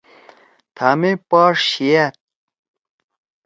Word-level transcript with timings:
تھامے 0.75 1.11
پاݜ 1.29 1.55
شیِأد 1.69 2.13